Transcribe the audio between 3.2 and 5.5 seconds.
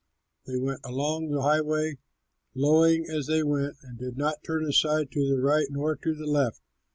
they went, and did not turn aside to the